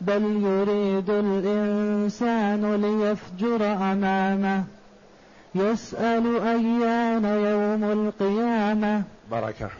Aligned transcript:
بل 0.00 0.22
يريد 0.22 1.10
الإنسان 1.10 2.74
ليفجر 2.74 3.64
أمامه. 3.66 4.64
يسأل 5.54 6.40
أيان 6.42 7.24
يوم 7.24 7.84
القيامة. 7.84 9.02
بركة 9.30 9.70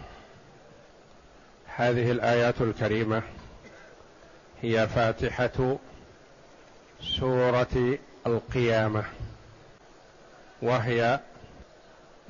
هذه 1.77 2.11
الآيات 2.11 2.61
الكريمة 2.61 3.23
هي 4.63 4.89
فاتحة 4.89 5.79
سورة 7.01 7.99
القيامة 8.27 9.05
وهي 10.63 11.21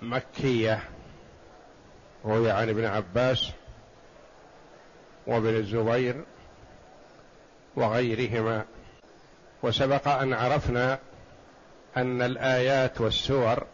مكية. 0.02 0.82
روي 2.24 2.50
عن 2.50 2.68
ابن 2.68 2.84
عباس 2.84 3.50
وابن 5.26 5.56
الزبير 5.56 6.24
وغيرهما. 7.76 8.64
وسبق 9.62 10.08
أن 10.08 10.34
عرفنا 10.34 10.98
أن 11.96 12.22
الآيات 12.22 13.00
والسور 13.00 13.66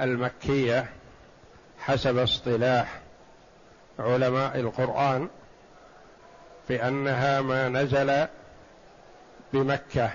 المكية 0.00 0.90
حسب 1.78 2.18
اصطلاح 2.18 3.00
علماء 3.98 4.60
القرآن 4.60 5.28
بانها 6.68 7.40
ما 7.40 7.68
نزل 7.68 8.26
بمكة 9.52 10.10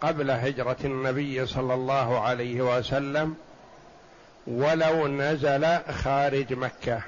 قبل 0.00 0.30
هجرة 0.30 0.76
النبي 0.84 1.46
صلى 1.46 1.74
الله 1.74 2.20
عليه 2.20 2.78
وسلم 2.78 3.36
ولو 4.46 5.08
نزل 5.08 5.78
خارج 5.92 6.52
مكة. 6.52 7.02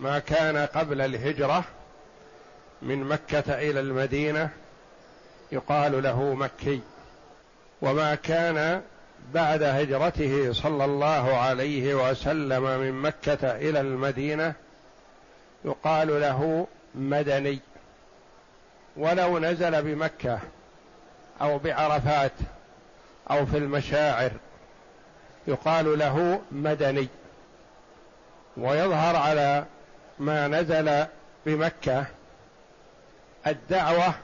ما 0.00 0.18
كان 0.18 0.56
قبل 0.56 1.00
الهجرة 1.00 1.64
من 2.84 3.04
مكة 3.04 3.54
إلى 3.54 3.80
المدينة 3.80 4.50
يقال 5.52 6.02
له 6.02 6.34
مكي 6.34 6.80
وما 7.82 8.14
كان 8.14 8.82
بعد 9.34 9.62
هجرته 9.62 10.52
صلى 10.52 10.84
الله 10.84 11.36
عليه 11.36 11.94
وسلم 11.94 12.62
من 12.62 12.92
مكة 12.92 13.50
إلى 13.56 13.80
المدينة 13.80 14.54
يقال 15.64 16.20
له 16.20 16.66
مدني. 16.94 17.58
ولو 18.96 19.38
نزل 19.38 19.82
بمكة 19.82 20.38
أو 21.40 21.58
بعرفات 21.58 22.32
أو 23.30 23.46
في 23.46 23.58
المشاعر 23.58 24.30
يقال 25.46 25.98
له 25.98 26.40
مدني. 26.52 27.08
ويظهر 28.56 29.16
على 29.16 29.64
ما 30.18 30.48
نزل 30.48 31.06
بمكة 31.46 32.06
الدعوة 33.46 34.14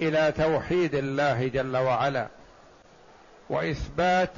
إلى 0.00 0.32
توحيد 0.32 0.94
الله 0.94 1.48
جل 1.48 1.76
وعلا 1.76 2.26
وإثبات 3.50 4.30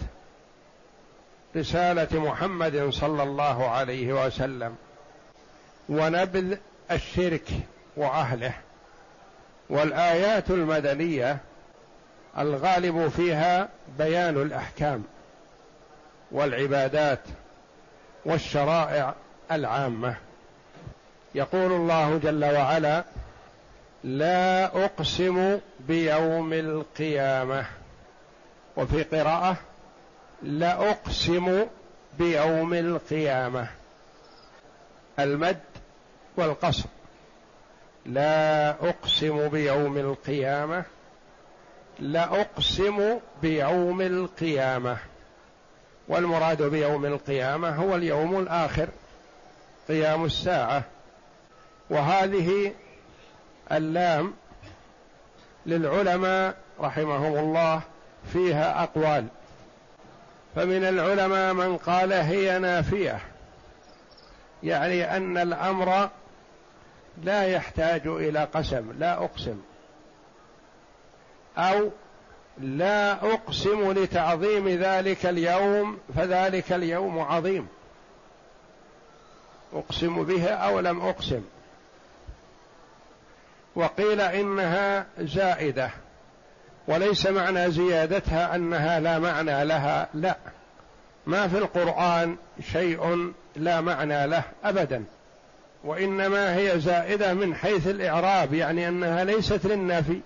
رسالة 1.56 2.20
محمد 2.20 2.88
صلى 2.90 3.22
الله 3.22 3.70
عليه 3.70 4.26
وسلم 4.26 4.76
ونبذ 5.88 6.56
الشرك 6.90 7.48
وأهله 7.96 8.52
والآيات 9.70 10.50
المدنية 10.50 11.38
الغالب 12.38 13.08
فيها 13.08 13.68
بيان 13.98 14.42
الأحكام 14.42 15.04
والعبادات 16.30 17.20
والشرائع 18.24 19.14
العامة. 19.52 20.16
يقول 21.34 21.72
الله 21.72 22.18
جل 22.18 22.44
وعلا 22.44 23.04
لا 24.04 24.64
أقسم 24.84 25.58
بيوم 25.80 26.52
القيامة. 26.52 27.66
وفي 28.76 29.02
قراءة 29.02 29.56
لا 30.42 30.90
أقسم 30.90 31.66
بيوم 32.18 32.74
القيامة. 32.74 33.68
المد 35.18 35.60
والقصر. 36.36 36.88
لا 38.06 38.70
أقسم 38.70 39.48
بيوم 39.48 39.98
القيامة. 39.98 40.84
لا 41.98 42.40
أقسم 42.40 43.18
بيوم 43.42 44.00
القيامة. 44.00 44.96
والمراد 46.08 46.62
بيوم 46.62 47.06
القيامة 47.06 47.70
هو 47.70 47.96
اليوم 47.96 48.40
الآخر 48.40 48.88
قيام 49.88 50.24
الساعة. 50.24 50.84
وهذه 51.90 52.72
اللام 53.72 54.34
للعلماء 55.66 56.54
رحمهم 56.80 57.36
الله 57.38 57.80
فيها 58.32 58.82
أقوال. 58.82 59.26
فمن 60.56 60.84
العلماء 60.84 61.54
من 61.54 61.76
قال 61.76 62.12
هي 62.12 62.58
نافية 62.58 63.20
يعني 64.62 65.16
أن 65.16 65.38
الأمر 65.38 66.10
لا 67.24 67.44
يحتاج 67.44 68.06
إلى 68.06 68.44
قسم 68.44 68.92
لا 68.98 69.24
أقسم 69.24 69.60
أو 71.58 71.90
لا 72.58 73.12
أقسم 73.12 73.92
لتعظيم 73.92 74.68
ذلك 74.68 75.26
اليوم 75.26 75.98
فذلك 76.16 76.72
اليوم 76.72 77.18
عظيم. 77.18 77.68
أقسم 79.72 80.24
به 80.24 80.48
أو 80.48 80.80
لم 80.80 81.00
أقسم. 81.00 81.42
وقيل 83.76 84.20
إنها 84.20 85.06
زائدة 85.18 85.90
وليس 86.88 87.26
معنى 87.26 87.70
زيادتها 87.70 88.54
أنها 88.54 89.00
لا 89.00 89.18
معنى 89.18 89.64
لها 89.64 90.08
لا. 90.14 90.36
ما 91.26 91.48
في 91.48 91.58
القرآن 91.58 92.36
شيء 92.72 93.32
لا 93.56 93.80
معنى 93.80 94.26
له 94.26 94.42
ابدا 94.64 95.04
وإنما 95.84 96.56
هي 96.56 96.80
زائدة 96.80 97.34
من 97.34 97.54
حيث 97.54 97.86
الإعراب 97.86 98.54
يعني 98.54 98.88
أنها 98.88 99.24
ليست 99.24 99.66
للنفي 99.66 100.20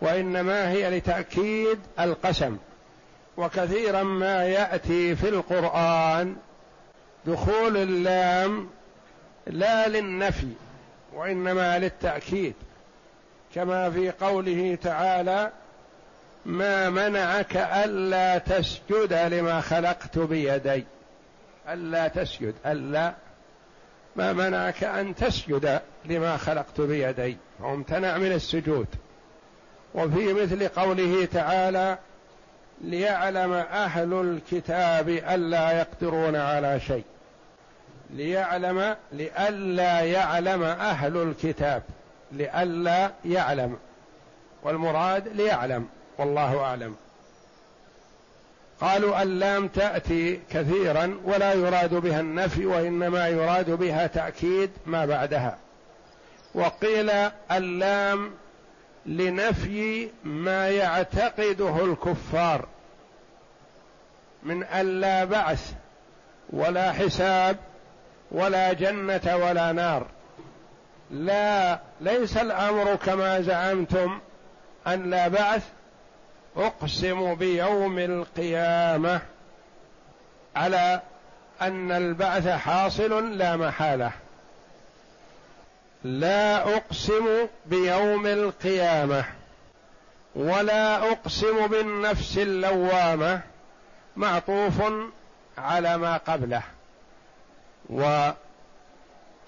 وإنما 0.00 0.70
هي 0.70 0.98
لتأكيد 0.98 1.78
القسم. 2.00 2.56
وكثيرا 3.36 4.02
ما 4.02 4.44
يأتي 4.44 5.16
في 5.16 5.28
القرآن 5.28 6.36
دخول 7.26 7.76
اللام 7.76 8.68
لا 9.46 9.88
للنفي 9.88 10.52
وإنما 11.14 11.78
للتأكيد. 11.78 12.54
كما 13.54 13.90
في 13.90 14.10
قوله 14.10 14.78
تعالى 14.82 15.50
ما 16.46 16.90
منعك 16.90 17.56
ألا 17.56 18.38
تسجد 18.38 19.12
لما 19.12 19.60
خلقت 19.60 20.18
بيدي. 20.18 20.84
ألا 21.68 22.08
تسجد 22.08 22.54
ألا. 22.66 23.14
ما 24.16 24.32
منعك 24.32 24.84
أن 24.84 25.14
تسجد 25.14 25.80
لما 26.04 26.36
خلقت 26.36 26.80
بيدي. 26.80 27.36
وامتنع 27.60 28.16
من 28.16 28.32
السجود. 28.32 28.86
وفي 29.94 30.32
مثل 30.32 30.68
قوله 30.68 31.24
تعالى 31.24 31.98
ليعلم 32.80 33.52
أهل 33.52 34.12
الكتاب 34.12 35.08
ألا 35.08 35.72
يقدرون 35.72 36.36
على 36.36 36.80
شيء. 36.80 37.04
ليعلم 38.10 38.96
لئلا 39.12 40.00
يعلم 40.00 40.62
أهل 40.62 41.16
الكتاب. 41.16 41.82
لئلا 42.32 43.10
يعلم 43.24 43.78
والمراد 44.62 45.28
ليعلم 45.28 45.88
والله 46.18 46.60
أعلم. 46.60 46.96
قالوا 48.80 49.22
اللام 49.22 49.68
تأتي 49.68 50.40
كثيرا 50.50 51.20
ولا 51.24 51.52
يراد 51.52 51.94
بها 51.94 52.20
النفي 52.20 52.66
وإنما 52.66 53.28
يراد 53.28 53.70
بها 53.70 54.06
تأكيد 54.06 54.70
ما 54.86 55.06
بعدها. 55.06 55.58
وقيل 56.54 57.10
اللام 57.52 58.30
لنفي 59.06 60.10
ما 60.24 60.68
يعتقده 60.68 61.84
الكفار 61.84 62.66
من 64.42 64.64
أن 64.64 65.00
لا 65.00 65.24
بعث 65.24 65.72
ولا 66.50 66.92
حساب 66.92 67.56
ولا 68.30 68.72
جنة 68.72 69.36
ولا 69.36 69.72
نار. 69.72 70.06
لا 71.10 71.78
ليس 72.00 72.36
الأمر 72.36 72.96
كما 72.96 73.40
زعمتم 73.40 74.20
أن 74.86 75.10
لا 75.10 75.28
بعث 75.28 75.62
أقسم 76.56 77.34
بيوم 77.34 77.98
القيامة 77.98 79.20
على 80.56 81.00
أن 81.62 81.92
البعث 81.92 82.48
حاصل 82.48 83.38
لا 83.38 83.56
محالة. 83.56 84.12
لا 86.04 86.76
أقسم 86.76 87.26
بيوم 87.66 88.26
القيامة 88.26 89.24
ولا 90.34 91.12
أقسم 91.12 91.66
بالنفس 91.66 92.38
اللوامة 92.38 93.40
معطوف 94.16 94.82
على 95.58 95.96
ما 95.98 96.16
قبله. 96.16 96.62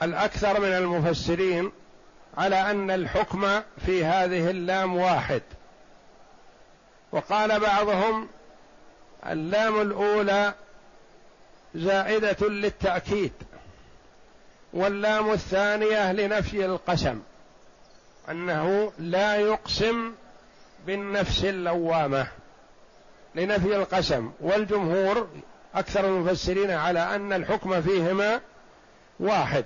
والأكثر 0.00 0.60
من 0.60 0.68
المفسرين 0.68 1.72
على 2.38 2.70
أن 2.70 2.90
الحكم 2.90 3.60
في 3.86 4.04
هذه 4.04 4.50
اللام 4.50 4.96
واحد. 4.96 5.42
وقال 7.12 7.60
بعضهم 7.60 8.28
اللام 9.26 9.80
الأولى 9.80 10.54
زائدة 11.74 12.48
للتأكيد 12.48 13.32
واللام 14.72 15.32
الثانية 15.32 16.12
لنفي 16.12 16.64
القسم 16.64 17.20
أنه 18.30 18.92
لا 18.98 19.36
يقسم 19.36 20.12
بالنفس 20.86 21.44
اللوامة 21.44 22.28
لنفي 23.34 23.76
القسم. 23.76 24.30
والجمهور 24.40 25.28
أكثر 25.74 26.04
المفسرين 26.04 26.70
على 26.70 27.14
أن 27.14 27.32
الحكم 27.32 27.82
فيهما 27.82 28.40
واحد. 29.20 29.64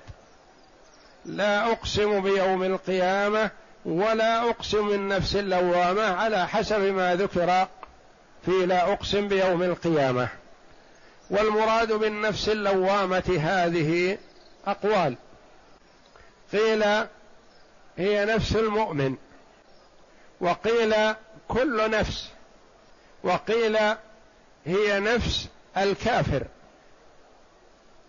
لا 1.25 1.73
أقسم 1.73 2.21
بيوم 2.23 2.63
القيامة 2.63 3.51
ولا 3.85 4.51
أقسم 4.51 4.89
النفس 4.89 5.37
اللوامة 5.37 6.03
على 6.03 6.49
حسب 6.49 6.81
ما 6.81 7.15
ذكر 7.15 7.69
في 8.47 8.67
لا 8.67 8.93
أقسم 8.93 9.29
بيوم 9.29 9.63
القيامة. 9.63 10.29
والمراد 11.31 11.93
بالنفس 11.93 12.49
اللوامة 12.49 13.39
هذه 13.41 14.19
أقوال. 14.67 15.17
قيل 16.53 16.83
هي 17.97 18.25
نفس 18.25 18.57
المؤمن 18.57 19.17
وقيل 20.41 20.95
كل 21.49 21.91
نفس 21.91 22.31
وقيل 23.25 23.77
هي 24.67 25.01
نفس 25.01 25.49
الكافر. 25.77 26.43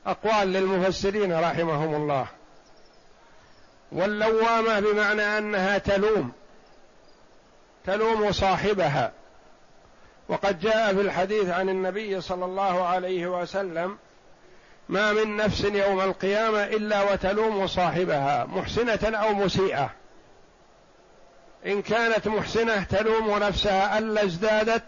أقوال 0.05 0.47
للمفسرين 0.47 1.39
رحمهم 1.39 1.95
الله. 1.95 2.27
واللوامة 3.93 4.79
بمعنى 4.79 5.37
أنها 5.37 5.77
تلوم 5.77 6.31
تلوم 7.85 8.31
صاحبها. 8.31 9.11
وقد 10.29 10.59
جاء 10.59 10.93
في 10.93 11.01
الحديث 11.01 11.49
عن 11.49 11.69
النبي 11.69 12.21
صلى 12.21 12.45
الله 12.45 12.85
عليه 12.85 13.41
وسلم 13.41 13.97
ما 14.89 15.13
من 15.13 15.37
نفس 15.37 15.63
يوم 15.63 16.01
القيامة 16.01 16.63
إلا 16.63 17.11
وتلوم 17.11 17.67
صاحبها 17.67 18.45
محسنة 18.45 19.17
أو 19.17 19.33
مسيئة. 19.33 19.89
إن 21.65 21.81
كانت 21.81 22.27
محسنة 22.27 22.83
تلوم 22.83 23.37
نفسها 23.37 23.97
ألا 23.97 24.23
ازدادت 24.23 24.83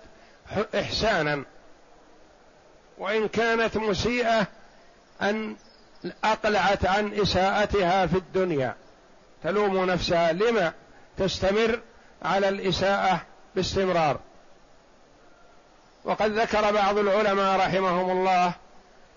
إحسانا. 0.75 1.44
وإن 2.98 3.28
كانت 3.28 3.78
مسيئة 3.78 4.48
أن 5.22 5.56
أقلعت 6.24 6.86
عن 6.86 7.13
إساءتها 7.13 8.06
في 8.06 8.18
الدنيا. 8.18 8.75
تلوم 9.45 9.86
نفسها. 9.86 10.31
لما 10.31 10.74
تستمر 11.18 11.80
على 12.21 12.50
الإساءة 12.50 13.21
باستمرار. 13.56 14.19
وقد 16.03 16.31
ذكر 16.31 16.71
بعض 16.71 16.97
العلماء 16.97 17.59
رحمهم 17.59 18.12
الله 18.12 18.53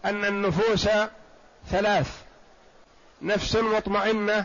أن 0.04 0.24
النفوس 0.24 0.88
ثلاث 1.70 2.10
نفس 3.22 3.56
مطمئنة 3.56 4.44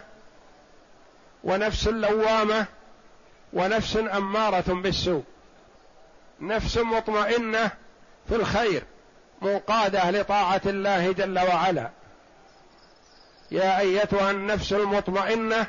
ونفس 1.43 1.87
لوامة 1.87 2.65
ونفس 3.53 3.97
أمارة 3.97 4.73
بالسوء. 4.73 5.23
نفس 6.41 6.77
مطمئنة 6.77 7.71
في 8.29 8.35
الخير 8.35 8.83
منقادة 9.41 10.11
لطاعة 10.11 10.61
الله 10.65 11.11
جل 11.11 11.39
وعلا. 11.39 11.89
يا 13.53 13.79
أيتها 13.79 14.31
النفس 14.31 14.73
المطمئنة 14.73 15.67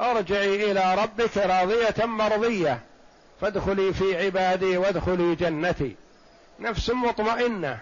أرجعي 0.00 0.70
إلى 0.70 0.94
ربك 0.94 1.36
راضية 1.36 2.06
مرضية. 2.06 2.80
فادخلي 3.40 3.92
في 3.92 4.24
عبادي 4.24 4.76
وادخلي 4.76 5.34
جنتي. 5.34 5.96
نفس 6.60 6.90
مطمئنة. 6.90 7.78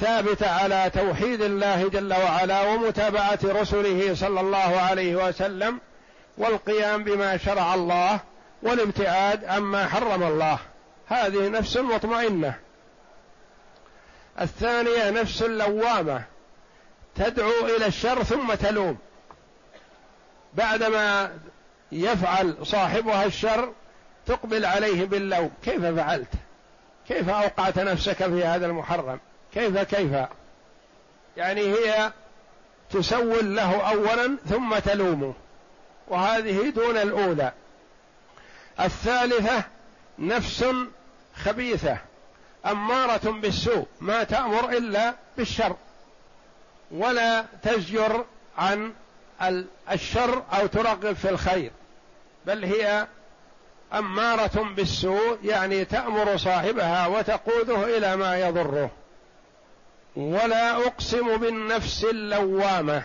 ثابتة 0.00 0.50
على 0.50 0.90
توحيد 0.94 1.42
الله 1.42 1.88
جل 1.88 2.12
وعلا 2.12 2.62
ومتابعة 2.62 3.38
رسله 3.44 4.14
صلى 4.14 4.40
الله 4.40 4.80
عليه 4.80 5.16
وسلم 5.28 5.80
والقيام 6.38 7.04
بما 7.04 7.36
شرع 7.36 7.74
الله 7.74 8.20
والابتعاد 8.62 9.44
عما 9.44 9.86
حرم 9.86 10.22
الله. 10.22 10.58
هذه 11.08 11.48
نفس 11.48 11.76
مطمئنة. 11.76 12.54
الثانية 14.40 15.10
نفس 15.10 15.42
لوامه 15.42 16.33
تدعو 17.16 17.66
إلى 17.76 17.86
الشر 17.86 18.22
ثم 18.22 18.54
تلوم. 18.54 18.98
بعدما 20.54 21.32
يفعل 21.92 22.56
صاحبها 22.62 23.24
الشر 23.24 23.72
تقبل 24.26 24.64
عليه 24.64 25.04
باللوم. 25.04 25.50
كيف 25.64 25.84
فعلت؟ 25.84 26.28
كيف 27.08 27.28
أوقعت 27.28 27.78
نفسك 27.78 28.16
في 28.16 28.44
هذا 28.44 28.66
المحرم؟ 28.66 29.20
كيف 29.54 29.78
كيف؟ 29.78 30.12
يعني 31.36 31.60
هي 31.60 32.12
تسول 32.90 33.56
له 33.56 33.80
اولا 33.90 34.36
ثم 34.48 34.78
تلومه. 34.78 35.34
وهذه 36.08 36.70
دون 36.70 36.96
الأولى. 36.96 37.52
الثالثة 38.80 39.64
نفس 40.18 40.64
خبيثة 41.36 41.98
أمارة 42.66 43.30
بالسوء 43.30 43.86
ما 44.00 44.24
تأمر 44.24 44.68
إلا 44.70 45.14
بالشر. 45.36 45.76
ولا 46.94 47.44
تزجر 47.62 48.24
عن 48.58 48.92
الشر 49.92 50.42
أو 50.52 50.66
ترغب 50.66 51.12
في 51.12 51.30
الخير 51.30 51.70
بل 52.46 52.64
هي 52.64 53.06
أمارة 53.92 54.74
بالسوء 54.76 55.38
يعني 55.44 55.84
تأمر 55.84 56.36
صاحبها 56.36 57.06
وتقوده 57.06 57.96
إلى 57.96 58.16
ما 58.16 58.38
يضره. 58.38 58.90
ولا 60.16 60.76
أقسم 60.76 61.36
بالنفس 61.36 62.04
اللوامة. 62.04 63.02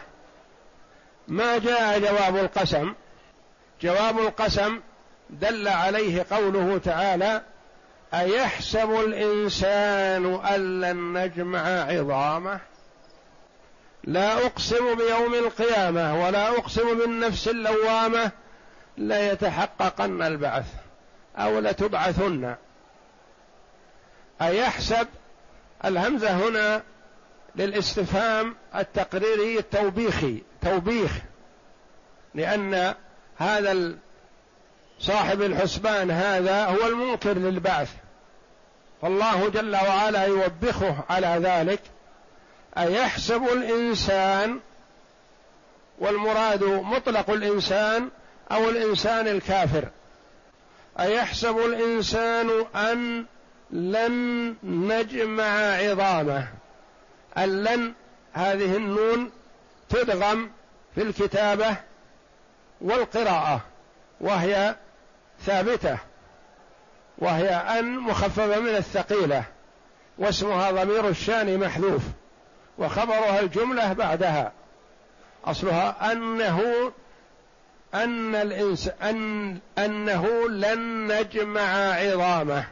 ما 1.27 1.57
جاء 1.57 1.99
جواب 1.99 2.37
القسم؟ 2.37 2.93
جواب 3.81 4.19
القسم 4.19 4.79
دل 5.29 5.67
عليه 5.67 6.25
قوله 6.31 6.77
تعالى 6.77 7.41
أيحسب 8.13 8.91
الإنسان 8.91 10.35
أن 10.35 10.81
لن 10.81 11.17
نجمع 11.17 11.83
عظامه؟ 11.83 12.59
لا 14.03 14.45
أقسم 14.45 14.95
بيوم 14.95 15.33
القيامة 15.33 16.25
ولا 16.25 16.49
أقسم 16.49 16.97
بالنفس 16.97 17.47
اللوامة 17.47 18.31
ليتحققن 18.97 20.21
البعث 20.21 20.65
أو 21.37 21.59
لتبعثن. 21.59 22.55
أيحسب 24.41 25.07
الهمزة 25.85 26.31
هنا 26.31 26.83
للاستفهام 27.55 28.55
التقريري 28.75 29.59
التوبيخي 29.59 30.41
توبيخ 30.61 31.11
لأن 32.35 32.93
هذا 33.37 33.93
صاحب 34.99 35.41
الحسبان 35.41 36.11
هذا 36.11 36.65
هو 36.65 36.87
المنكر 36.87 37.33
للبعث. 37.33 37.93
فالله 39.01 39.49
جل 39.49 39.75
وعلا 39.75 40.25
يوبخه 40.25 40.95
على 41.09 41.39
ذلك. 41.43 41.81
أيحسب 42.77 43.43
الإنسان 43.43 44.59
والمراد 45.99 46.63
مطلق 46.63 47.29
الإنسان 47.29 48.09
أو 48.51 48.69
الإنسان 48.69 49.27
الكافر؟ 49.27 49.85
أيحسب 50.99 51.57
الإنسان 51.57 52.65
أن 52.75 53.25
لن 53.71 54.55
نجمع 54.63 55.73
عظامه؟ 55.75 56.47
اللن 57.37 57.93
هذه 58.33 58.77
النون 58.77 59.31
تدغم 59.89 60.51
في 60.95 61.01
الكتابة 61.01 61.75
والقراءة 62.81 63.61
وهي 64.21 64.75
ثابتة 65.45 65.97
وهي 67.17 67.49
أن 67.49 67.99
مخففة 67.99 68.59
من 68.59 68.75
الثقيلة 68.75 69.43
واسمها 70.17 70.71
ضمير 70.71 71.07
الشأن 71.07 71.59
محذوف. 71.59 72.01
وخبرها 72.79 73.39
الجملة 73.39 73.93
بعدها. 73.93 74.51
أصلها 75.45 76.11
أنه 76.11 76.91
أن 77.93 78.35
الإنس 78.35 78.89
أن 79.01 79.57
أنه 79.77 80.49
لن 80.49 81.07
نجمع 81.13 81.93
عظامه. 81.93 82.65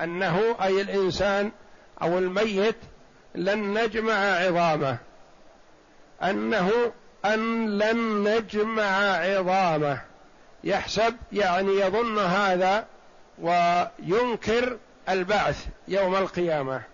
أنه 0.00 0.56
أي 0.62 0.80
الإنسان 0.80 1.52
أو 2.02 2.18
الميت 2.18 2.76
لن 3.34 3.78
نجمع 3.78 4.14
عظامه. 4.14 4.98
أنه 6.22 6.92
أن 7.24 7.70
لن 7.78 8.28
نجمع 8.28 9.16
عظامه. 9.16 10.00
يحسب 10.64 11.16
يعني 11.32 11.72
يظن 11.80 12.18
هذا 12.18 12.86
وينكر 13.38 14.78
البعث 15.08 15.66
يوم 15.88 16.16
القيامة. 16.16 16.89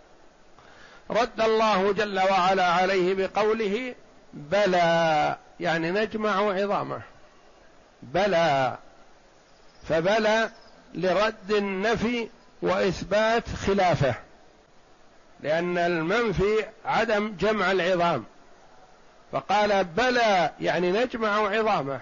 رد 1.11 1.41
الله 1.41 1.93
جل 1.93 2.19
وعلا 2.19 2.67
عليه 2.67 3.15
بقوله 3.15 3.95
بلى 4.33 5.37
يعني 5.61 5.91
نجمع 5.91 6.53
عظامه. 6.53 7.01
بلى 8.03 8.79
فبلى 9.89 10.51
لرد 10.95 11.51
النفي 11.51 12.29
وإثبات 12.63 13.49
خلافه 13.49 14.15
لأن 15.41 15.79
المنفي 15.79 16.65
عدم 16.85 17.37
جمع 17.41 17.73
العظام. 17.73 18.25
فقال 19.33 19.85
بلى 19.85 20.51
يعني 20.61 20.93
نجمع 20.93 21.49
عظامه. 21.49 22.01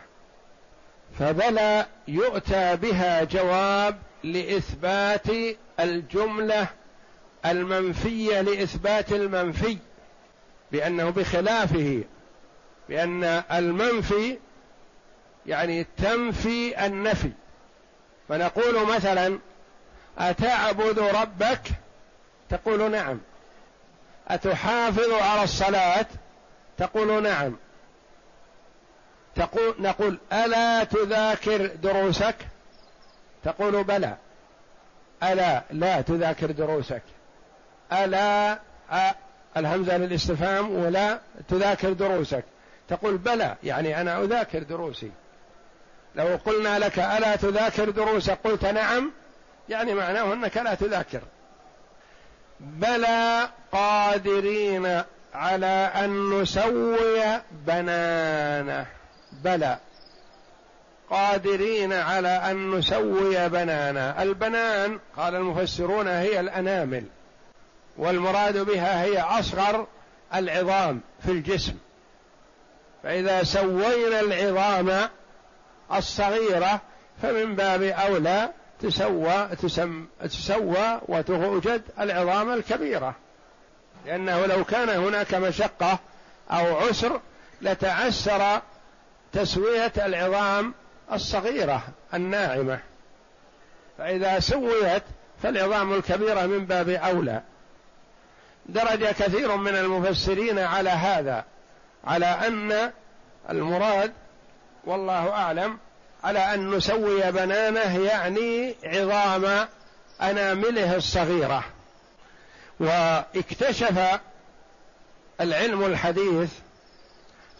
فبلى 1.19 1.87
يؤتى 2.09 2.77
بها 2.77 3.25
جواب 3.25 3.99
لإثبات 4.25 5.27
الجملة 5.81 6.69
المنفية 7.47 8.41
لإثبات 8.41 9.13
المنفي 9.13 9.79
بأنه 10.73 11.11
بخلافه 11.11 12.05
بأن 12.89 13.25
المنفي 13.53 14.39
يعني 15.47 15.87
تنفي 15.97 16.87
النفي. 16.87 17.31
فنقول 18.29 18.87
مثلا 18.87 19.39
أتعبد 20.19 20.99
ربك؟ 20.99 21.61
تقول 22.49 22.91
نعم. 22.91 23.21
أتحافظ 24.29 25.11
على 25.13 25.43
الصلاة؟ 25.43 26.07
تقول 26.79 27.23
نعم. 27.23 27.57
تقول 29.35 29.75
نقول 29.79 30.19
ألا 30.33 30.85
تذاكر 30.85 31.67
دروسك؟ 31.67 32.37
تقول 33.45 33.85
بلى. 33.85 34.17
ألا 35.23 35.63
لا 35.71 36.01
تذاكر 36.01 36.51
دروسك. 36.51 37.03
ألا 37.93 38.59
الهمزة 39.57 39.97
للاستفهام 39.97 40.71
ولا 40.71 41.21
تذاكر 41.49 41.93
دروسك. 41.93 42.45
تقول 42.89 43.17
بلى 43.17 43.57
يعني 43.65 44.01
أنا 44.01 44.23
أذاكر 44.23 44.63
دروسي. 44.63 45.11
لو 46.15 46.39
قلنا 46.45 46.79
لك 46.79 46.99
ألا 46.99 47.37
تذاكر 47.37 47.91
دروسك 47.91 48.39
قلت 48.45 48.65
نعم 48.65 49.13
يعني 49.69 49.95
معناه 49.95 50.33
أنك 50.33 50.57
لا 50.57 50.75
تذاكر. 50.75 51.21
بلى 52.61 53.49
قادرين 53.73 55.03
على 55.35 55.91
أن 55.95 56.41
نسوي 56.41 57.41
بنانه. 57.67 58.87
بلى. 59.33 59.79
قادرين 61.11 61.93
على 61.93 62.29
أن 62.29 62.71
نسوي 62.71 63.49
بنانا 63.49 64.23
البنان 64.23 64.99
قال 65.17 65.35
المفسرون 65.35 66.09
هي 66.09 66.41
الأنامل. 66.41 67.05
والمراد 67.97 68.59
بها 68.59 69.05
هي 69.05 69.21
أصغر 69.21 69.87
العظام 70.35 71.01
في 71.25 71.33
الجسم. 71.33 71.75
فإذا 73.03 73.43
سوينا 73.43 74.21
العظام 74.21 75.09
الصغيرة 75.93 76.81
فمن 77.23 77.55
باب 77.55 77.83
أولى 77.83 78.51
تسوى 78.81 79.49
تسم 79.63 80.07
تسوى 80.23 81.01
وتوجد 81.09 81.83
العظام 82.01 82.53
الكبيرة. 82.53 83.15
لأنه 84.07 84.47
لو 84.47 84.65
كان 84.65 84.89
هناك 84.89 85.35
مشقة 85.35 85.99
أو 86.51 86.77
عسر 86.77 87.21
لتعسر 87.63 88.61
تسوية 89.33 89.93
العظام 89.97 90.75
الصغيرة 91.13 91.83
الناعمة. 92.15 92.79
فإذا 93.99 94.41
سويت 94.41 95.03
فالعظام 95.43 95.95
الكبيرة 95.95 96.47
من 96.47 96.67
باب 96.67 96.89
أولى. 96.89 97.43
درج 98.67 99.05
كثير 99.05 99.57
من 99.57 99.75
المفسرين 99.75 100.59
على 100.59 100.91
هذا 100.91 101.45
على 102.05 102.27
أن 102.27 102.93
المراد 103.51 104.13
والله 104.85 105.31
أعلم 105.31 105.79
على 106.25 106.55
أن 106.55 106.71
نسوي 106.71 107.31
بنانه 107.31 107.99
يعني 107.99 108.75
عظام 108.85 109.69
أنامله 110.23 110.97
الصغيرة. 110.97 111.65
واكتشف 112.81 114.21
العلم 115.41 115.85
الحديث 115.85 116.51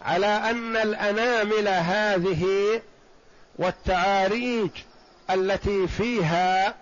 على 0.01 0.25
أن 0.25 0.75
الأنامل 0.75 1.67
هذه 1.67 2.81
والتعاريج 3.55 4.69
التي 5.29 5.87
فيها 5.87 6.75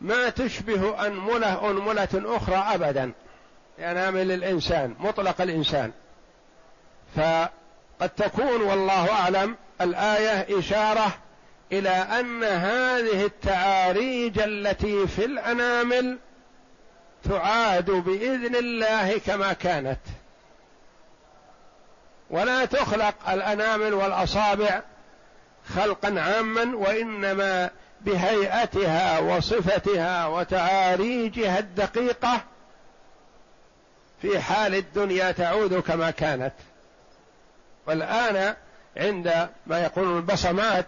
ما 0.00 0.28
تشبه 0.28 1.06
أنملة 1.06 1.70
أنملة 1.70 2.36
أخرى 2.36 2.56
أبدا. 2.56 3.12
أنامل 3.78 4.32
الإنسان 4.32 4.94
مطلق 4.98 5.40
الإنسان. 5.40 5.92
فقد 7.16 8.10
تكون 8.16 8.62
والله 8.62 9.12
أعلم 9.12 9.56
الآية 9.80 10.58
إشارة 10.58 11.18
إلى 11.72 11.90
أن 11.90 12.44
هذه 12.44 13.24
التعاريج 13.24 14.38
التي 14.38 15.06
في 15.06 15.24
الأنامل 15.24 16.18
تعاد 17.24 17.90
بإذن 17.90 18.56
الله 18.56 19.18
كما 19.18 19.52
كانت. 19.52 20.00
ولا 22.30 22.64
تخلق 22.64 23.30
الأنامل 23.30 23.94
والأصابع 23.94 24.82
خلقا 25.74 26.20
عاما 26.20 26.76
وإنما 26.76 27.70
بهيئتها 28.00 29.18
وصفتها 29.18 30.26
وتعاريجها 30.26 31.58
الدقيقة 31.58 32.40
في 34.22 34.40
حال 34.40 34.74
الدنيا 34.74 35.32
تعود 35.32 35.74
كما 35.74 36.10
كانت. 36.10 36.52
والآن 37.86 38.54
عند 38.96 39.48
ما 39.66 39.80
يقولون 39.80 40.16
البصمات 40.16 40.86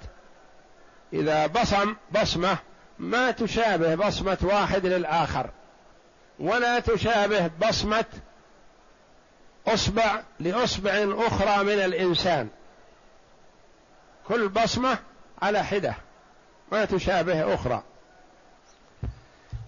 إذا 1.12 1.46
بصم 1.46 1.96
بصمة 2.12 2.56
ما 2.98 3.30
تشابه 3.30 3.94
بصمة 3.94 4.38
واحد 4.42 4.86
للآخر 4.86 5.50
ولا 6.38 6.80
تشابه 6.80 7.50
بصمة 7.68 8.04
أصبع 9.66 10.20
لأصبع 10.40 10.90
أخرى 11.26 11.64
من 11.64 11.84
الإنسان. 11.84 12.48
كل 14.28 14.48
بصمة 14.48 14.98
على 15.42 15.64
حدة. 15.64 15.94
ما 16.72 16.84
تشابه 16.84 17.54
أخرى. 17.54 17.82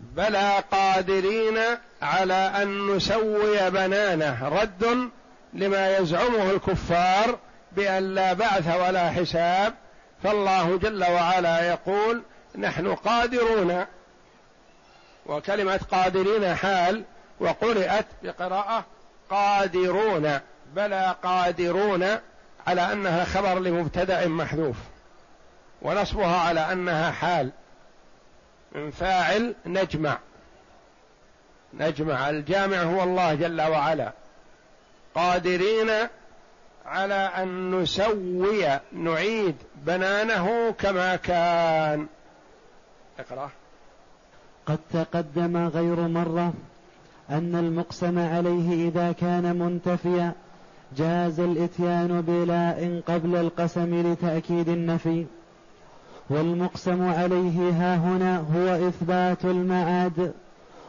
بلى 0.00 0.62
قادرين 0.70 1.58
على 2.02 2.34
أن 2.34 2.96
نسوي 2.96 3.70
بنانه 3.70 4.48
رد 4.48 5.10
لما 5.54 5.96
يزعمه 5.96 6.50
الكفار 6.50 7.38
بأن 7.72 8.14
لا 8.14 8.32
بعث 8.32 8.76
ولا 8.76 9.10
حساب. 9.10 9.74
فالله 10.22 10.78
جل 10.78 11.04
وعلا 11.04 11.68
يقول 11.68 12.22
نحن 12.58 12.94
قادرون. 12.94 13.84
وكلمة 15.26 15.80
قادرين 15.90 16.54
حال 16.54 17.04
وقرأت 17.40 18.06
بقراءة 18.22 18.84
قادرون. 19.30 20.40
بلى 20.74 21.16
قادرون 21.22 22.18
على 22.66 22.92
أنها 22.92 23.24
خبر 23.24 23.58
لمبتدأ 23.58 24.28
محذوف. 24.28 24.76
ونصبها 25.84 26.36
على 26.36 26.72
أنها 26.72 27.10
حال. 27.10 27.50
من 28.74 28.90
فاعل 28.90 29.54
نجمع. 29.66 30.18
نجمع. 31.74 32.30
الجامع 32.30 32.82
هو 32.82 33.02
الله 33.02 33.34
جل 33.34 33.62
وعلا. 33.62 34.12
قادرين 35.14 35.90
على 36.86 37.14
أن 37.14 37.80
نسوي 37.80 38.80
نعيد 38.92 39.56
بنانه 39.76 40.70
كما 40.70 41.16
كان. 41.16 42.06
اقرأ. 43.18 43.50
قد 44.66 44.78
تقدم 44.92 45.68
غير 45.68 46.00
مرة 46.00 46.52
أن 47.30 47.54
المقسم 47.54 48.18
عليه 48.18 48.88
إذا 48.88 49.12
كان 49.12 49.58
منتفيا 49.58 50.32
جاز 50.96 51.40
الإتيان 51.40 52.20
بلاء 52.20 53.02
قبل 53.08 53.36
القسم 53.36 54.12
لتأكيد 54.12 54.68
النفي. 54.68 55.26
والمقسم 56.30 57.08
عليه 57.08 57.70
ها 57.70 57.96
هنا 57.96 58.38
هو 58.38 58.88
إثبات 58.88 59.44
المعاد 59.44 60.32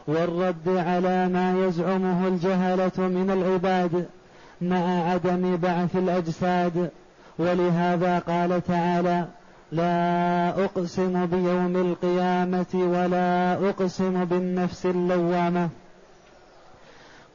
والرد 0.06 0.68
على 0.68 1.28
ما 1.28 1.66
يزعمه 1.66 2.28
الجهلة 2.28 2.92
من 2.98 3.30
العباد 3.30 4.06
مع 4.60 5.10
عدم 5.10 5.56
بعث 5.56 5.96
الأجساد. 5.96 6.90
ولهذا 7.38 8.18
قال 8.18 8.64
تعالى 8.64 9.26
لا 9.72 10.64
أقسم 10.64 11.26
بيوم 11.26 11.76
القيامة 11.76 12.66
ولا 12.74 13.54
أقسم 13.68 14.24
بالنفس 14.24 14.86
اللوامة. 14.86 15.68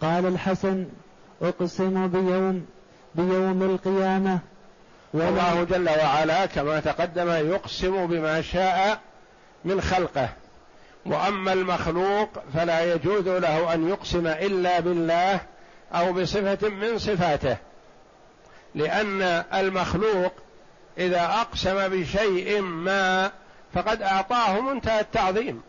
قال 0.02 0.26
الحسن 0.26 0.86
أقسم 1.42 2.08
بيوم 2.08 2.66
بيوم 3.16 3.64
القيامة 3.64 4.40
والله 5.14 5.64
جل 5.64 5.90
وعلا 5.90 6.46
كما 6.46 6.80
تقدم 6.80 7.30
يقسم 7.32 8.08
بما 8.08 8.42
شاء 8.42 9.00
من 9.66 9.82
خلقه. 9.82 10.30
وأما 11.06 11.54
المخلوق 11.54 12.30
فلا 12.54 12.94
يجوز 12.94 13.28
له 13.28 13.74
أن 13.74 13.90
يقسم 13.90 14.28
إلا 14.28 14.80
بالله 14.80 15.40
أو 15.94 16.14
بصفة 16.14 16.70
من 16.70 16.98
صفاته. 16.98 17.58
لأن 18.76 19.22
المخلوق 19.54 20.34
إذا 20.98 21.22
أقسم 21.22 21.88
بشيء 21.88 22.62
ما 22.62 23.32
فقد 23.74 24.02
أعطاه 24.02 24.62
منتهى 24.62 25.00
التعظيم. 25.00 25.62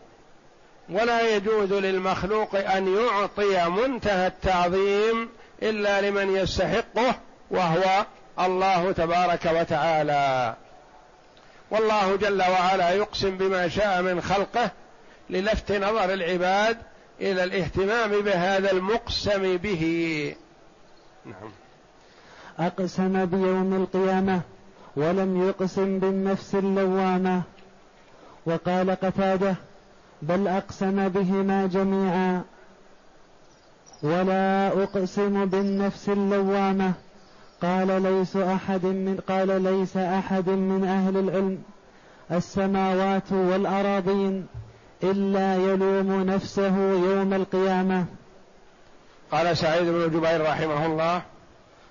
ولا 0.89 1.35
يجوز 1.35 1.73
للمخلوق 1.73 2.55
أن 2.55 2.97
يعطي 2.97 3.69
منتهى 3.69 4.27
التعظيم 4.27 5.29
إلا 5.63 6.01
لمن 6.01 6.35
يستحقه 6.35 7.15
وهو 7.51 8.05
الله 8.39 8.91
تبارك 8.91 9.45
وتعالى. 9.45 10.55
والله 11.71 12.15
جل 12.15 12.41
وعلا 12.41 12.89
يقسم 12.89 13.37
بما 13.37 13.67
شاء 13.67 14.01
من 14.01 14.21
خلقه 14.21 14.71
للفت 15.29 15.71
نظر 15.71 16.13
العباد 16.13 16.77
إلى 17.21 17.43
الاهتمام 17.43 18.21
بهذا 18.21 18.71
المقسم 18.71 19.57
به. 19.57 20.35
نعم. 21.25 21.51
أقسم 22.59 23.25
بيوم 23.25 23.73
القيامة 23.73 24.41
ولم 24.95 25.47
يقسم 25.47 25.99
بالنفس 25.99 26.55
اللوامة. 26.55 27.41
وقال 28.45 28.91
قتادة 28.91 29.55
بل 30.21 30.47
أقسم 30.47 31.09
بهما 31.09 31.67
جميعا. 31.67 32.41
ولا 34.03 34.67
أقسم 34.67 35.45
بالنفس 35.45 36.09
اللوامة. 36.09 36.93
قال 37.63 38.03
ليس 38.03 38.35
أحد 38.35 38.85
من 38.85 39.19
قال 39.27 39.61
ليس 39.63 39.97
أحد 39.97 40.49
من 40.49 40.83
أهل 40.83 41.17
العلم 41.17 41.63
السماوات 42.31 43.31
والأراضين 43.31 44.47
إلا 45.03 45.55
يلوم 45.55 46.23
نفسه 46.23 46.77
يوم 46.77 47.33
القيامة. 47.33 48.05
قال 49.31 49.57
سعيد 49.57 49.87
بن 49.87 50.19
جبير 50.19 50.41
رحمه 50.41 50.85
الله 50.85 51.21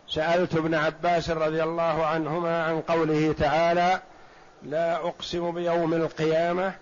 سألت 0.08 0.56
ابن 0.56 0.74
عباس 0.74 1.30
رضي 1.30 1.62
الله 1.62 2.06
عنهما 2.06 2.64
عن 2.64 2.80
قوله 2.80 3.34
تعالى 3.38 4.00
لا 4.62 4.96
أقسم 4.96 5.50
بيوم 5.50 5.94
القيامة. 5.94 6.72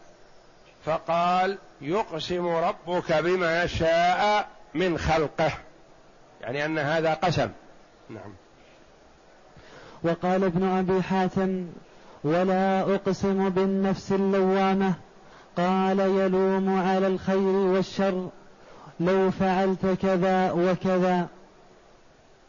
فقال 0.85 1.59
يقسم 1.80 2.47
ربك 2.47 3.12
بما 3.12 3.66
شاء 3.66 4.49
من 4.75 4.99
خلقه. 4.99 5.52
يعني 6.40 6.64
أن 6.64 6.78
هذا 6.78 7.14
قسم. 7.14 7.49
نعم. 8.11 8.35
وقال 10.04 10.44
ابن 10.44 10.64
أبي 10.64 11.02
حاتم 11.02 11.66
ولا 12.24 12.94
أقسم 12.94 13.48
بالنفس 13.48 14.12
اللوامة. 14.12 14.94
قال 15.56 16.00
يلوم 16.00 16.78
على 16.78 17.06
الخير 17.06 17.56
والشر. 17.56 18.28
لو 19.00 19.30
فعلت 19.30 19.86
كذا 20.02 20.52
وكذا. 20.52 21.26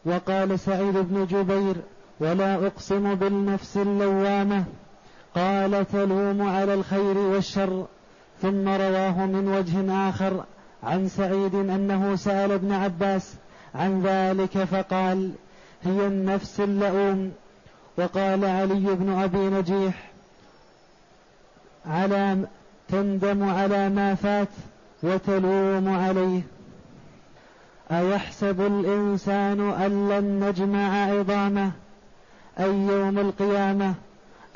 وقال 0.04 0.58
سعيد 0.58 0.96
بن 0.96 1.26
جبير 1.26 1.76
ولا 2.20 2.66
أقسم 2.66 3.14
بالنفس 3.14 3.76
اللوامة. 3.76 4.64
قال 5.34 5.86
تلوم 5.92 6.42
على 6.42 6.74
الخير 6.74 7.18
والشر. 7.18 7.86
ثم 8.42 8.68
رواه 8.68 9.26
من 9.26 9.48
وجه 9.48 10.08
آخر 10.08 10.44
عن 10.82 11.08
سعيد 11.08 11.54
أنه 11.54 12.16
سأل 12.16 12.52
ابن 12.52 12.72
عباس 12.72 13.34
عن 13.74 14.02
ذلك 14.02 14.58
فقال 14.58 15.32
هي 15.82 16.06
النفس 16.06 16.60
اللؤوم. 16.60 17.32
وقال 17.96 18.44
علي 18.44 18.94
بن 18.94 19.18
أبي 19.22 19.38
نجيح 19.38 20.10
على 21.86 22.36
تندم 22.88 23.48
على 23.48 23.88
ما 23.88 24.14
فات 24.14 24.48
وتلوم 25.02 25.88
عليه. 25.88 26.42
أيحسب 27.90 28.60
الإنسان 28.60 29.70
أن 29.70 30.08
لن 30.08 30.48
نجمع 30.48 31.04
عظامه 31.04 31.70
أي 32.60 32.70
يوم 32.70 33.18
القيامة؟ 33.18 33.94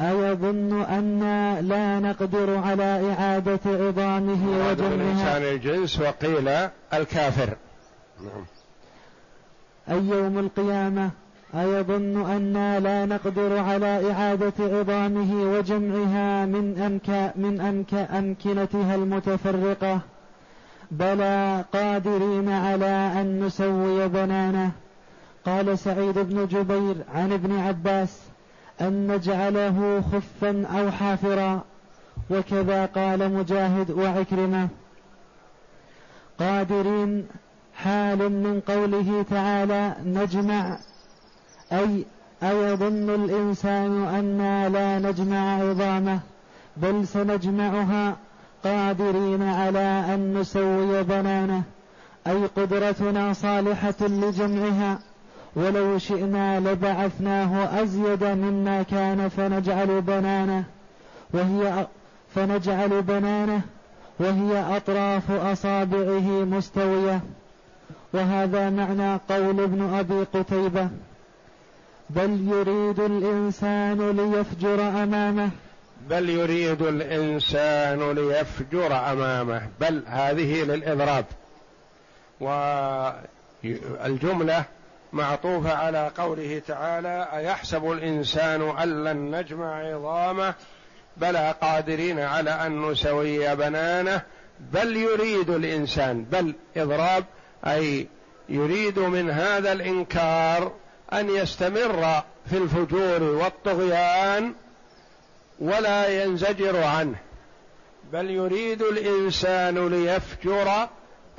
أيظن 0.01 0.83
أنا 0.83 1.61
لا 1.61 2.01
نقدر 2.01 2.57
على 2.57 3.13
إعادة 3.13 3.61
عظامه 3.67 4.69
وجمعها 4.69 4.95
الإنسان 4.95 5.43
الجنس 5.43 6.01
وقيل 6.01 6.49
الكافر. 6.95 7.57
نعم. 8.21 8.45
أي 9.89 10.07
يوم 10.07 10.39
القيامة؟ 10.39 11.11
أيظن 11.55 12.31
أنا 12.31 12.81
لا 12.81 13.07
نقدر 13.07 13.59
على 13.59 14.13
إعادة 14.13 14.53
عظامه 14.61 15.53
وجمعها 15.53 16.47
من 16.47 16.79
أمك 16.79 17.33
من 17.37 17.61
أمك 17.61 17.95
أمكنتها 17.95 18.95
المتفرقة 18.95 20.01
بلى 20.91 21.65
قادرين 21.73 22.49
على 22.49 23.13
أن 23.21 23.45
نسوي 23.45 24.09
بنانه. 24.09 24.71
قال 25.47 25.79
سعيد 25.79 26.19
بن 26.19 26.47
جبير 26.47 26.97
عن 27.15 27.33
ابن 27.33 27.59
عباس 27.59 28.21
أن 28.81 29.13
نجعله 29.13 30.03
خفا 30.13 30.67
أو 30.67 30.91
حافرا. 30.91 31.65
وكذا 32.31 32.87
قال 32.87 33.33
مجاهد 33.33 33.91
وعكرمة 33.91 34.69
قادرين 36.39 37.27
حال 37.75 38.19
من 38.19 38.61
قوله 38.61 39.25
تعالى 39.31 39.97
نجمع 40.05 40.79
أي 41.73 42.05
أيظن 42.43 43.11
الإنسان 43.11 44.05
أنا 44.05 44.69
لا 44.69 44.99
نجمع 44.99 45.61
عظامه 45.61 46.21
بل 46.77 47.07
سنجمعها 47.07 48.17
قادرين 48.65 49.43
على 49.43 50.05
أن 50.15 50.35
نسوي 50.41 51.03
بنانه. 51.03 51.63
أي 52.27 52.47
قدرتنا 52.47 53.33
صالحة 53.33 53.95
لجمعها 54.01 54.99
ولو 55.57 55.99
شئنا 55.99 56.61
لبعثناه 56.61 57.83
أزيد 57.83 58.25
مما 58.25 58.83
كان 58.83 59.29
فنجعل 59.29 60.01
بنانه. 60.01 60.65
وهي 61.35 61.87
فنجعل 62.35 63.03
بنانه 63.03 63.61
وهي 64.21 64.77
أطراف 64.77 65.31
أصابعه 65.31 66.45
مستوية. 66.45 67.21
وهذا 68.15 68.71
معنى 68.71 69.21
قول 69.29 69.61
ابن 69.61 69.95
أبي 69.95 70.23
قتيبة 70.35 70.89
بل 72.11 72.49
يريد 72.49 73.01
الإنسان 73.01 74.11
ليفجر 74.11 74.81
أمامه. 74.81 75.51
بل 76.11 76.29
يريد 76.31 76.83
الإنسان 76.83 78.13
ليفجر 78.13 79.13
أمامه. 79.13 79.69
بل 79.81 80.03
هذه 80.07 80.63
للإضراب. 80.63 81.25
والجملة 83.65 84.65
معطوفة 85.13 85.73
على 85.75 86.11
قوله 86.19 86.63
تعالى 86.67 87.29
أيحسب 87.33 87.93
الإنسان 87.93 88.63
أن 88.63 89.05
لن 89.05 89.37
نجمع 89.37 89.95
عظامه؟ 89.95 90.55
بلى 91.17 91.55
قادرين 91.61 92.19
على 92.19 92.51
أن 92.51 92.91
نسوي 92.91 93.57
بنانه. 93.57 94.23
بل 94.73 94.97
يريد 94.97 95.51
الإنسان. 95.51 96.25
بل 96.25 96.55
إضراب 96.77 97.25
أي 97.67 98.09
يريد 98.49 98.99
من 98.99 99.31
هذا 99.31 99.73
الإنكار 99.73 100.73
أن 101.13 101.31
يستمر 101.31 102.23
في 102.51 102.57
الفجور 102.57 103.23
والطغيان 103.23 104.55
ولا 105.59 106.25
ينزجر 106.25 106.83
عنه 106.83 107.17
بل 108.13 108.31
يريد 108.31 108.83
الإنسان 108.83 109.89
ليفجر 109.89 110.89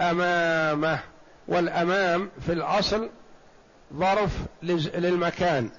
أمامه 0.02 1.00
والأمام 1.48 2.30
في 2.46 2.54
الأصل 2.54 3.10
ظرف 3.94 4.32
للمكان. 4.64 5.70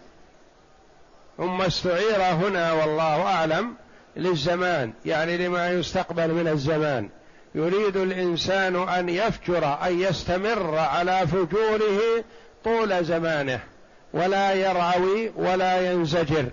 ثم 1.37 1.63
استعير 1.63 2.23
هنا 2.23 2.73
والله 2.73 3.23
أعلم 3.23 3.75
للزمان 4.17 4.93
يعني 5.05 5.37
لما 5.37 5.71
يستقبل 5.71 6.33
من 6.35 6.49
الزمان. 6.49 7.09
يريد 7.55 7.97
الإنسان 7.97 8.89
أن 8.89 9.09
يفجر 9.09 9.79
أن 9.83 10.01
يستمر 10.01 10.77
على 10.79 11.27
فجوره 11.27 12.25
طول 12.65 13.05
زمانه. 13.05 13.61
ولا 14.13 14.53
يرعوي 14.53 15.31
ولا 15.37 15.93
ينزجر. 15.93 16.45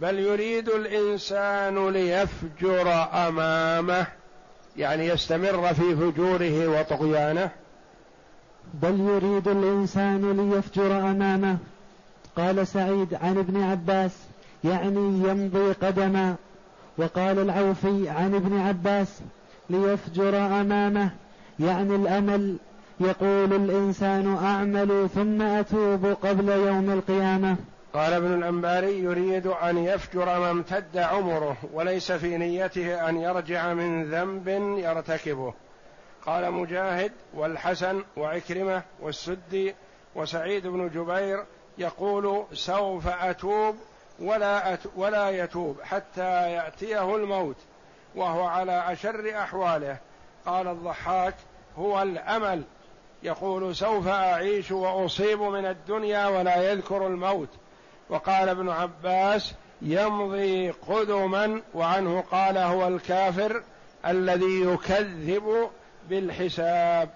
بل 0.00 0.18
يريد 0.18 0.68
الإنسان 0.68 1.88
ليفجر 1.88 3.08
أمامه 3.12 4.06
يعني 4.76 5.06
يستمر 5.06 5.74
في 5.74 5.96
فجوره 5.96 6.68
وطغيانه. 6.68 7.50
بل 8.74 9.00
يريد 9.00 9.48
الإنسان 9.48 10.50
ليفجر 10.50 10.98
أمامه. 10.98 11.56
قال 12.36 12.66
سعيد 12.66 13.14
عن 13.14 13.38
ابن 13.38 13.62
عباس 13.62 14.12
يعني 14.64 15.28
يمضي 15.28 15.72
قدما. 15.72 16.34
وقال 16.98 17.38
العوفي 17.38 18.08
عن 18.08 18.34
ابن 18.34 18.60
عباس 18.60 19.20
ليفجر 19.70 20.36
أمامه 20.36 21.10
يعني 21.60 21.94
الأمل 21.94 22.56
يقول 23.00 23.52
الإنسان 23.52 24.36
أعمل 24.44 25.08
ثم 25.14 25.42
أتوب 25.42 26.06
قبل 26.06 26.48
يوم 26.48 26.90
القيامة. 26.90 27.56
قال 27.94 28.12
ابن 28.12 28.34
الأنباري 28.34 28.98
يريد 28.98 29.46
أن 29.46 29.78
يفجر 29.78 30.24
ما 30.24 30.50
امتد 30.50 30.98
عمره 30.98 31.56
وليس 31.72 32.12
في 32.12 32.38
نيته 32.38 33.08
أن 33.08 33.16
يرجع 33.16 33.74
من 33.74 34.04
ذنب 34.04 34.48
يرتكبه. 34.78 35.54
قال 36.26 36.50
مجاهد 36.50 37.12
والحسن 37.34 38.02
وعكرمة 38.16 38.82
والسدي 39.00 39.74
وسعيد 40.14 40.66
بن 40.66 40.88
جبير 40.88 41.44
يقول 41.78 42.44
سوف 42.52 43.06
أتوب 43.06 43.76
ولا, 44.20 44.74
أت 44.74 44.80
ولا 44.96 45.30
يتوب 45.30 45.76
حتى 45.82 46.52
يأتيه 46.52 47.16
الموت 47.16 47.56
وهو 48.14 48.44
على 48.44 48.92
أشر 48.92 49.38
أحواله. 49.38 49.96
قال 50.46 50.68
الضحاك 50.68 51.34
هو 51.78 52.02
الأمل. 52.02 52.62
يقول 53.24 53.76
سوف 53.76 54.08
أعيش 54.08 54.70
وأصيب 54.70 55.40
من 55.40 55.66
الدنيا 55.66 56.26
ولا 56.26 56.72
يذكر 56.72 57.06
الموت. 57.06 57.48
وقال 58.08 58.48
ابن 58.48 58.68
عباس 58.68 59.54
يمضي 59.82 60.70
قدما 60.70 61.62
وعنه 61.74 62.24
قال 62.30 62.58
هو 62.58 62.88
الكافر 62.88 63.62
الذي 64.06 64.60
يكذب 64.60 65.68
بالحساب. 66.08 67.10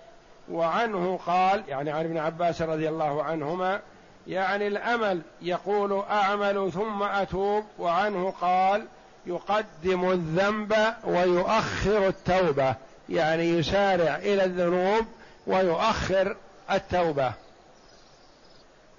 وعنه 0.51 1.21
قال 1.27 1.64
يعني 1.68 1.90
عن 1.90 2.05
ابن 2.05 2.18
عباس 2.18 2.62
رضي 2.62 2.88
الله 2.88 3.23
عنهما 3.23 3.81
يعني 4.27 4.66
الأمل 4.66 5.21
يقول 5.42 6.03
أعمل 6.11 6.73
ثم 6.73 7.03
أتوب. 7.03 7.64
وعنه 7.79 8.35
قال 8.40 8.87
يقدم 9.27 10.11
الذنب 10.11 10.75
ويؤخر 11.05 12.07
التوبة. 12.07 12.75
يعني 13.09 13.49
يسارع 13.49 14.16
إلى 14.16 14.44
الذنوب 14.44 15.07
ويؤخر 15.49 16.37
التوبة. 16.71 17.33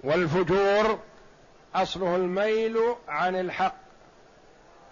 والفجور 0.04 0.98
أصله 1.74 2.16
الميل 2.16 2.78
عن 3.08 3.36
الحق. 3.36 3.74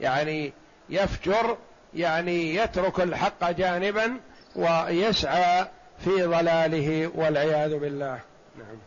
يعني 0.01 0.53
يفجر 0.89 1.57
يعني 1.95 2.55
يترك 2.55 3.01
الحق 3.01 3.51
جانبا 3.51 4.21
ويسعى 4.57 5.67
في 6.05 6.23
ضلاله 6.23 7.11
والعياذ 7.15 7.79
بالله. 7.79 8.21
نعم. 8.59 8.79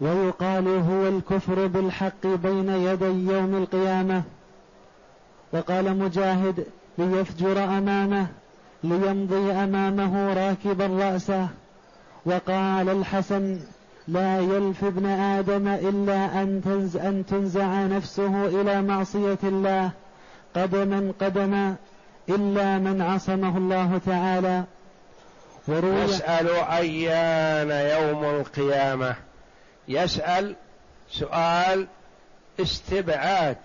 ويقال 0.00 0.68
هو 0.68 1.08
الكفر 1.08 1.66
بالحق 1.66 2.26
بين 2.26 2.68
يدي 2.68 3.32
يوم 3.32 3.56
القيامة. 3.56 4.22
وقال 5.52 5.98
مجاهد 5.98 6.66
ليفجر 6.98 7.64
أمامه. 7.64 8.26
ليمضي 8.84 9.52
أمامه 9.52 10.34
راكبا 10.34 10.86
رأسه. 10.86 11.48
وقال 12.26 12.88
الحسن 12.88 13.60
لا 14.08 14.38
يلف 14.38 14.84
ابن 14.84 15.06
آدم 15.06 15.68
إلا 15.68 16.42
أن, 16.42 16.62
أن 16.94 17.26
تنزع 17.26 17.86
نفسه 17.86 18.46
إلى 18.46 18.82
معصية 18.82 19.38
الله. 19.42 19.90
قدما 20.56 21.12
قدما 21.20 21.74
إلا 22.28 22.78
من 22.78 23.02
عصمه 23.02 23.56
الله 23.56 24.00
تعالى. 24.06 24.64
يسأل 25.68 26.48
أيان 26.48 27.70
يوم 27.70 28.24
القيامة. 28.24 29.14
يسأل 29.88 30.56
سؤال 31.10 31.86
استبعاد 32.60 33.56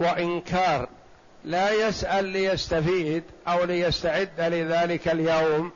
وإنكار. 0.00 0.88
لا 1.44 1.88
يسأل 1.88 2.24
ليستفيد 2.24 3.24
أو 3.48 3.64
ليستعد 3.64 4.40
لذلك 4.40 5.08
اليوم. 5.08 5.72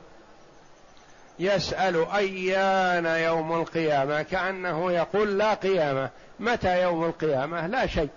يسأل 1.39 2.07
أيان 2.15 3.05
يوم 3.05 3.61
القيامة 3.61 4.21
كأنه 4.21 4.91
يقول 4.91 5.37
لا 5.37 5.53
قيامة. 5.53 6.09
متى 6.39 6.81
يوم 6.81 7.03
القيامة؟ 7.03 7.67
لا 7.67 7.87
شيء. 7.87 8.09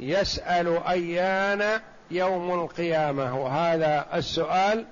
يسأل 0.00 0.82
أيان 0.88 1.80
يوم 2.10 2.64
القيامة. 2.64 3.38
وهذا 3.38 4.06
السؤال 4.14 4.86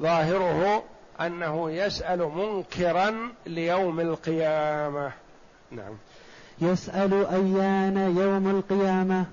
ظاهره 0.00 0.84
أنه 1.20 1.70
يسأل 1.70 2.18
منكرا 2.18 3.32
ليوم 3.46 4.00
القيامة. 4.00 5.12
نعم. 5.70 5.98
يسأل 6.60 7.26
أيان 7.26 8.16
يوم 8.18 8.50
القيامة. 8.50 9.24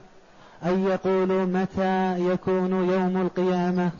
أي 0.65 0.83
يقول 0.83 1.27
متى 1.47 2.19
يكون 2.19 2.89
يوم 2.89 3.21
القيامة 3.21 3.91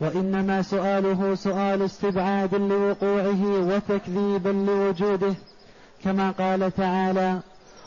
وإنما 0.00 0.62
سؤاله 0.62 1.34
سؤال 1.34 1.82
استبعاد 1.82 2.54
لوقوعه 2.54 3.44
وتكذيبا 3.44 4.48
لوجوده 4.48 5.34
كما 6.04 6.30
قال 6.30 6.74
تعالى 6.74 7.40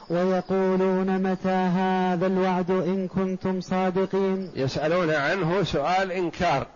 ويقولون 0.10 1.32
متى 1.32 1.50
هذا 1.50 2.28
الوعد 2.28 2.72
إن 2.72 3.08
كنتم 3.08 3.62
صادقين؟ 3.62 4.52
يسألون 4.56 5.12
عنه 5.12 5.64
سؤال 5.64 6.12
إنكار 6.12 6.68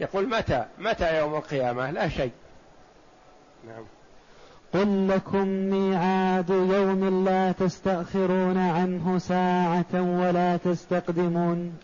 يقول 0.00 0.28
متى؟ 0.28 0.64
متى 0.78 1.18
يوم 1.18 1.34
القيامة؟ 1.34 1.90
لا 1.90 2.08
شيء. 2.08 2.32
نعم. 3.66 3.84
قل 4.74 5.08
لكم 5.08 5.48
ميعاد 5.48 6.50
يوم 6.50 7.24
لا 7.24 7.52
تستأخرون 7.52 8.58
عنه 8.58 9.18
ساعة 9.18 9.94
ولا 9.94 10.56
تستقدمون. 10.56 11.78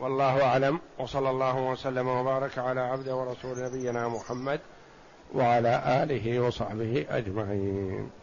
والله 0.00 0.44
أعلم 0.44 0.80
وصلى 0.98 1.30
الله 1.30 1.70
وسلم 1.70 2.08
وبارك 2.08 2.58
على 2.58 2.80
عبد 2.80 3.08
ورسول 3.08 3.64
نبينا 3.64 4.08
محمد 4.08 4.60
وعلى 5.34 6.02
آله 6.02 6.40
وصحبه 6.40 7.06
أجمعين. 7.10 8.21